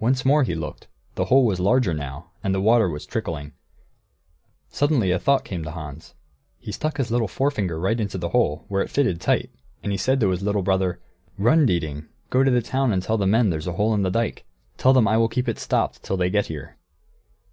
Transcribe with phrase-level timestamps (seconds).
[0.00, 3.52] Once more he looked; the hole was larger, now, and the water was trickling.
[4.70, 6.14] Suddenly a thought came to Hans.
[6.58, 9.52] He stuck his little forefinger right into the hole, where it fitted tight;
[9.84, 10.98] and he said to his little brother,
[11.38, 12.08] "Run, Dieting!
[12.28, 14.46] Go to the town and tell the men there's a hole in the dike.
[14.76, 16.76] Tell them I will keep it stopped till they get here."